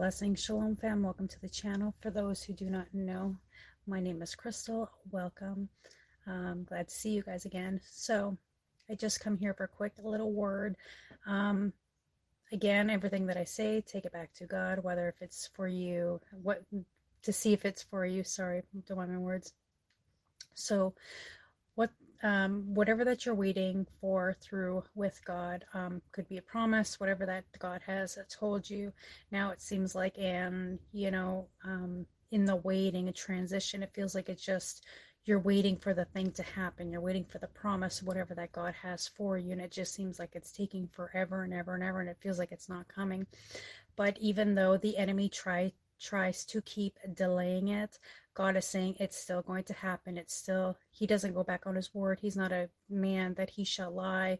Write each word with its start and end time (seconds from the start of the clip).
Blessing 0.00 0.34
Shalom 0.34 0.76
fam, 0.76 1.02
welcome 1.02 1.28
to 1.28 1.40
the 1.42 1.48
channel. 1.50 1.92
For 2.00 2.08
those 2.08 2.42
who 2.42 2.54
do 2.54 2.70
not 2.70 2.86
know, 2.94 3.36
my 3.86 4.00
name 4.00 4.22
is 4.22 4.34
Crystal. 4.34 4.90
Welcome. 5.10 5.68
Um, 6.26 6.64
glad 6.64 6.88
to 6.88 6.94
see 6.94 7.10
you 7.10 7.22
guys 7.22 7.44
again. 7.44 7.82
So, 7.86 8.38
I 8.88 8.94
just 8.94 9.20
come 9.20 9.36
here 9.36 9.52
for 9.52 9.64
a 9.64 9.68
quick 9.68 9.92
little 10.02 10.32
word. 10.32 10.76
Um, 11.26 11.74
again, 12.50 12.88
everything 12.88 13.26
that 13.26 13.36
I 13.36 13.44
say, 13.44 13.82
take 13.82 14.06
it 14.06 14.12
back 14.14 14.32
to 14.36 14.46
God, 14.46 14.82
whether 14.82 15.06
if 15.06 15.20
it's 15.20 15.50
for 15.52 15.68
you, 15.68 16.18
what 16.42 16.64
to 17.22 17.30
see 17.30 17.52
if 17.52 17.66
it's 17.66 17.82
for 17.82 18.06
you. 18.06 18.24
Sorry, 18.24 18.62
don't 18.88 18.96
mind 18.96 19.12
my 19.12 19.18
words. 19.18 19.52
So, 20.54 20.94
um, 22.22 22.74
whatever 22.74 23.04
that 23.04 23.24
you're 23.24 23.34
waiting 23.34 23.86
for 24.00 24.36
through 24.40 24.84
with 24.94 25.20
God 25.24 25.64
um, 25.72 26.02
could 26.12 26.28
be 26.28 26.36
a 26.36 26.42
promise, 26.42 27.00
whatever 27.00 27.24
that 27.26 27.44
God 27.58 27.80
has 27.86 28.18
told 28.28 28.68
you. 28.68 28.92
Now 29.30 29.50
it 29.50 29.60
seems 29.60 29.94
like, 29.94 30.18
and 30.18 30.78
you 30.92 31.10
know, 31.10 31.48
um, 31.64 32.06
in 32.30 32.44
the 32.44 32.56
waiting, 32.56 33.08
a 33.08 33.12
transition, 33.12 33.82
it 33.82 33.92
feels 33.92 34.14
like 34.14 34.28
it's 34.28 34.44
just 34.44 34.84
you're 35.24 35.40
waiting 35.40 35.76
for 35.76 35.94
the 35.94 36.04
thing 36.04 36.30
to 36.32 36.42
happen. 36.42 36.90
You're 36.90 37.00
waiting 37.00 37.24
for 37.24 37.38
the 37.38 37.46
promise, 37.48 38.02
whatever 38.02 38.34
that 38.34 38.52
God 38.52 38.74
has 38.82 39.08
for 39.08 39.38
you, 39.38 39.52
and 39.52 39.60
it 39.60 39.70
just 39.70 39.94
seems 39.94 40.18
like 40.18 40.30
it's 40.34 40.52
taking 40.52 40.86
forever 40.88 41.42
and 41.42 41.54
ever 41.54 41.74
and 41.74 41.82
ever, 41.82 42.00
and 42.00 42.08
it 42.08 42.18
feels 42.20 42.38
like 42.38 42.52
it's 42.52 42.68
not 42.68 42.88
coming. 42.88 43.26
But 43.96 44.16
even 44.20 44.54
though 44.54 44.76
the 44.76 44.96
enemy 44.96 45.28
try 45.28 45.72
tries 46.00 46.46
to 46.46 46.62
keep 46.62 46.98
delaying 47.14 47.68
it, 47.68 47.98
God 48.34 48.56
is 48.56 48.64
saying 48.64 48.96
it's 48.98 49.16
still 49.16 49.42
going 49.42 49.64
to 49.64 49.74
happen. 49.74 50.16
It's 50.16 50.34
still, 50.34 50.76
He 50.90 51.06
doesn't 51.06 51.34
go 51.34 51.42
back 51.42 51.66
on 51.66 51.74
His 51.74 51.94
word. 51.94 52.18
He's 52.20 52.36
not 52.36 52.52
a 52.52 52.70
man 52.88 53.34
that 53.34 53.50
He 53.50 53.64
shall 53.64 53.90
lie. 53.90 54.38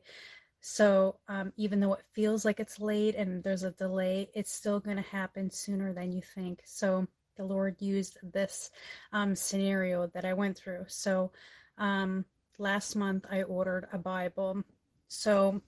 So 0.61 1.17
um, 1.29 1.53
even 1.57 1.81
though 1.81 1.95
it 1.95 2.05
feels 2.13 2.45
like 2.45 2.61
it's 2.61 2.81
late 2.81 3.15
and 3.15 3.43
there's 3.43 3.63
a 3.63 3.71
delay, 3.71 4.29
it's 4.35 4.53
still 4.53 4.79
going 4.79 4.97
to 4.97 5.03
happen 5.03 5.51
sooner 5.51 5.93
than 5.93 6.13
you 6.13 6.23
think. 6.35 6.61
So 6.65 7.07
the 7.37 7.45
Lord 7.45 7.77
used 7.81 8.19
this 8.23 8.71
um, 9.13 9.35
scenario 9.35 10.07
that 10.09 10.25
I 10.25 10.35
went 10.35 10.59
through. 10.59 10.85
So 10.89 11.33
um, 11.79 12.27
last 12.59 12.95
month 12.95 13.25
I 13.31 13.43
ordered 13.43 13.89
a 13.93 13.99
Bible. 13.99 14.63
So 15.09 15.63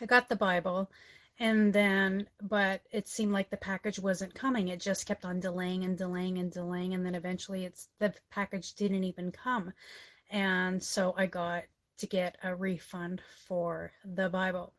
I 0.00 0.06
got 0.06 0.28
the 0.28 0.36
Bible 0.36 0.90
and 1.38 1.72
then 1.72 2.26
but 2.40 2.82
it 2.90 3.08
seemed 3.08 3.32
like 3.32 3.50
the 3.50 3.56
package 3.56 3.98
wasn't 3.98 4.34
coming. 4.34 4.68
It 4.68 4.80
just 4.80 5.06
kept 5.06 5.24
on 5.24 5.40
delaying 5.40 5.84
and 5.84 5.96
delaying 5.96 6.38
and 6.38 6.52
delaying 6.52 6.94
and 6.94 7.04
then 7.04 7.14
eventually 7.14 7.64
it's 7.64 7.88
the 7.98 8.12
package 8.30 8.74
didn't 8.74 9.04
even 9.04 9.32
come. 9.32 9.72
And 10.30 10.82
so 10.82 11.14
i 11.16 11.26
got 11.26 11.64
to 11.98 12.06
get 12.06 12.36
a 12.42 12.54
refund 12.54 13.22
for 13.46 13.92
the 14.04 14.28
bible. 14.28 14.72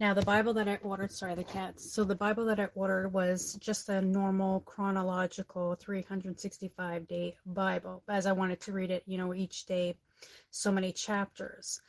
Now 0.00 0.14
the 0.14 0.22
bible 0.22 0.52
that 0.54 0.68
i 0.68 0.78
ordered 0.82 1.12
sorry 1.12 1.34
the 1.34 1.44
cats. 1.44 1.92
So 1.92 2.04
the 2.04 2.14
bible 2.14 2.44
that 2.46 2.58
i 2.60 2.68
ordered 2.74 3.12
was 3.12 3.54
just 3.60 3.88
a 3.88 4.00
normal 4.00 4.60
chronological 4.60 5.74
365 5.76 7.06
day 7.06 7.36
bible 7.46 8.02
as 8.08 8.26
i 8.26 8.32
wanted 8.32 8.60
to 8.62 8.72
read 8.72 8.90
it 8.90 9.02
you 9.06 9.18
know 9.18 9.34
each 9.34 9.66
day 9.66 9.94
so 10.50 10.72
many 10.72 10.92
chapters 10.92 11.80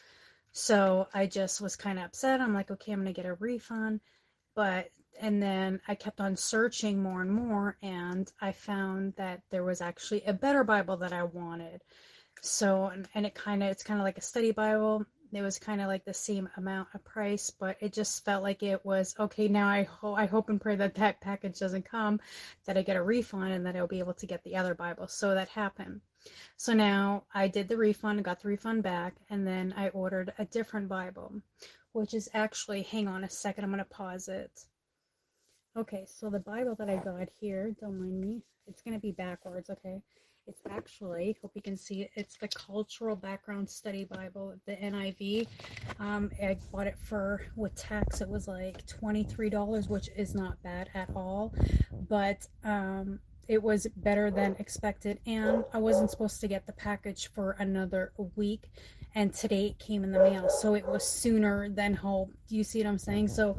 so 0.51 1.07
I 1.13 1.27
just 1.27 1.61
was 1.61 1.75
kind 1.75 1.97
of 1.97 2.05
upset. 2.05 2.41
I'm 2.41 2.53
like, 2.53 2.71
okay, 2.71 2.91
I'm 2.91 3.03
going 3.03 3.13
to 3.13 3.21
get 3.21 3.29
a 3.29 3.35
refund. 3.35 4.01
But, 4.55 4.89
and 5.21 5.41
then 5.41 5.79
I 5.87 5.95
kept 5.95 6.19
on 6.19 6.35
searching 6.35 7.01
more 7.01 7.21
and 7.21 7.31
more, 7.31 7.77
and 7.81 8.31
I 8.41 8.51
found 8.51 9.13
that 9.17 9.41
there 9.49 9.63
was 9.63 9.81
actually 9.81 10.23
a 10.23 10.33
better 10.33 10.63
Bible 10.63 10.97
that 10.97 11.13
I 11.13 11.23
wanted. 11.23 11.81
So, 12.41 12.87
and, 12.87 13.07
and 13.13 13.25
it 13.25 13.35
kind 13.35 13.63
of, 13.63 13.69
it's 13.69 13.83
kind 13.83 13.99
of 13.99 14.03
like 14.03 14.17
a 14.17 14.21
study 14.21 14.51
Bible. 14.51 15.05
It 15.33 15.41
was 15.41 15.59
kind 15.59 15.79
of 15.79 15.87
like 15.87 16.03
the 16.03 16.13
same 16.13 16.49
amount 16.57 16.89
of 16.93 17.03
price, 17.05 17.49
but 17.51 17.77
it 17.79 17.93
just 17.93 18.25
felt 18.25 18.43
like 18.43 18.63
it 18.63 18.85
was 18.85 19.15
okay. 19.17 19.47
Now 19.47 19.67
I 19.69 19.83
hope, 19.83 20.17
I 20.17 20.25
hope 20.25 20.49
and 20.49 20.59
pray 20.59 20.75
that 20.75 20.95
that 20.95 21.21
package 21.21 21.59
doesn't 21.59 21.89
come, 21.89 22.19
that 22.65 22.77
I 22.77 22.81
get 22.81 22.97
a 22.97 23.01
refund, 23.01 23.53
and 23.53 23.65
that 23.65 23.75
I'll 23.75 23.87
be 23.87 23.99
able 23.99 24.13
to 24.15 24.25
get 24.25 24.43
the 24.43 24.57
other 24.57 24.75
Bible. 24.75 25.07
So 25.07 25.33
that 25.33 25.49
happened. 25.49 26.01
So 26.57 26.73
now 26.73 27.23
I 27.33 27.47
did 27.47 27.67
the 27.67 27.77
refund, 27.77 28.23
got 28.23 28.41
the 28.41 28.49
refund 28.49 28.83
back, 28.83 29.15
and 29.29 29.47
then 29.47 29.73
I 29.77 29.89
ordered 29.89 30.33
a 30.37 30.45
different 30.45 30.89
Bible, 30.89 31.33
which 31.93 32.13
is 32.13 32.29
actually, 32.33 32.83
hang 32.83 33.07
on 33.07 33.23
a 33.23 33.29
second, 33.29 33.63
I'm 33.63 33.75
to 33.77 33.85
pause 33.85 34.27
it. 34.27 34.65
Okay, 35.77 36.05
so 36.05 36.29
the 36.29 36.39
Bible 36.39 36.75
that 36.79 36.89
I 36.89 36.97
got 36.97 37.29
here, 37.39 37.73
don't 37.79 37.97
mind 37.97 38.19
me, 38.19 38.41
it's 38.67 38.81
going 38.81 38.93
to 38.93 38.99
be 38.99 39.13
backwards, 39.13 39.69
okay? 39.69 40.01
It's 40.45 40.59
actually, 40.69 41.37
hope 41.41 41.51
you 41.55 41.61
can 41.61 41.77
see 41.77 42.01
it, 42.01 42.11
it's 42.15 42.35
the 42.35 42.49
Cultural 42.49 43.15
Background 43.15 43.69
Study 43.69 44.03
Bible, 44.03 44.53
the 44.65 44.73
NIV. 44.73 45.47
Um, 45.97 46.29
I 46.43 46.57
bought 46.73 46.87
it 46.87 46.97
for, 46.99 47.45
with 47.55 47.73
tax, 47.75 48.19
it 48.19 48.27
was 48.27 48.49
like 48.49 48.85
$23, 48.85 49.89
which 49.89 50.09
is 50.17 50.35
not 50.35 50.61
bad 50.61 50.89
at 50.93 51.09
all. 51.15 51.53
But 52.09 52.45
um, 52.65 53.21
it 53.47 53.63
was 53.63 53.87
better 53.97 54.29
than 54.29 54.55
expected 54.59 55.19
and 55.25 55.65
i 55.73 55.77
wasn't 55.77 56.09
supposed 56.09 56.39
to 56.39 56.47
get 56.47 56.65
the 56.67 56.71
package 56.73 57.27
for 57.33 57.57
another 57.59 58.13
week 58.35 58.69
and 59.15 59.33
today 59.33 59.65
it 59.65 59.79
came 59.79 60.05
in 60.05 60.11
the 60.11 60.19
mail 60.19 60.47
so 60.47 60.75
it 60.75 60.85
was 60.85 61.03
sooner 61.03 61.67
than 61.67 61.93
hope 61.93 62.31
do 62.47 62.55
you 62.55 62.63
see 62.63 62.79
what 62.79 62.87
i'm 62.87 62.99
saying 62.99 63.27
so 63.27 63.57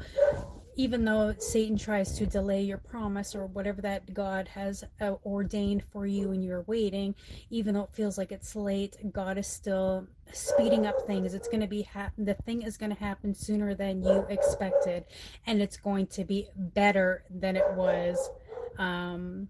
even 0.77 1.05
though 1.05 1.35
satan 1.39 1.77
tries 1.77 2.17
to 2.17 2.27
delay 2.27 2.63
your 2.63 2.79
promise 2.79 3.35
or 3.35 3.47
whatever 3.47 3.83
that 3.83 4.13
god 4.15 4.49
has 4.49 4.85
uh, 5.01 5.15
ordained 5.25 5.83
for 5.85 6.07
you 6.07 6.31
and 6.33 6.45
you're 6.45 6.63
waiting 6.63 7.15
even 7.51 7.75
though 7.75 7.85
it 7.85 7.93
feels 7.93 8.17
like 8.17 8.33
it's 8.33 8.57
late 8.57 8.97
god 9.13 9.39
is 9.39 9.47
still 9.47 10.07
speeding 10.35 10.87
up 10.87 11.07
things. 11.07 11.35
It's 11.35 11.49
going 11.49 11.61
to 11.61 11.67
be 11.67 11.83
ha- 11.83 12.11
the 12.17 12.33
thing 12.33 12.63
is 12.63 12.79
going 12.79 12.95
to 12.95 12.99
happen 12.99 13.35
sooner 13.35 13.75
than 13.75 14.03
you 14.03 14.25
expected 14.31 15.05
and 15.47 15.61
it's 15.61 15.77
going 15.77 16.07
to 16.07 16.25
be 16.25 16.49
better 16.57 17.25
than 17.29 17.57
it 17.57 17.71
was 17.75 18.31
um 18.79 19.49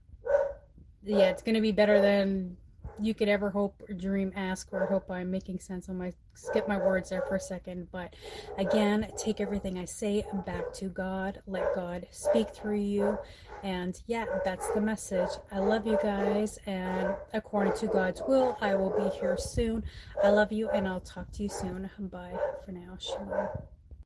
yeah, 1.04 1.30
it's 1.30 1.42
gonna 1.42 1.60
be 1.60 1.72
better 1.72 2.00
than 2.00 2.56
you 3.02 3.14
could 3.14 3.28
ever 3.28 3.50
hope 3.50 3.82
or 3.88 3.94
dream, 3.94 4.32
ask, 4.36 4.68
or 4.72 4.86
hope 4.86 5.10
I'm 5.10 5.30
making 5.30 5.60
sense 5.60 5.88
on 5.88 5.98
my 5.98 6.12
skip 6.34 6.66
my 6.66 6.78
words 6.78 7.10
there 7.10 7.22
for 7.22 7.36
a 7.36 7.40
second. 7.40 7.88
But 7.92 8.14
again, 8.58 9.10
take 9.16 9.40
everything 9.40 9.78
I 9.78 9.84
say 9.84 10.24
back 10.46 10.72
to 10.74 10.86
God. 10.86 11.42
Let 11.46 11.74
God 11.74 12.06
speak 12.10 12.54
through 12.54 12.80
you. 12.80 13.18
And 13.62 14.00
yeah, 14.06 14.24
that's 14.44 14.68
the 14.72 14.80
message. 14.80 15.30
I 15.52 15.58
love 15.58 15.86
you 15.86 15.98
guys, 16.02 16.58
and 16.66 17.14
according 17.32 17.74
to 17.74 17.86
God's 17.86 18.22
will, 18.26 18.56
I 18.60 18.74
will 18.74 18.90
be 18.90 19.16
here 19.18 19.36
soon. 19.38 19.84
I 20.22 20.30
love 20.30 20.50
you, 20.52 20.68
and 20.70 20.88
I'll 20.88 21.00
talk 21.00 21.30
to 21.32 21.42
you 21.42 21.48
soon. 21.48 21.88
Bye 21.98 22.36
for 22.64 22.72
now. 22.72 22.96
Shalom. 22.98 23.48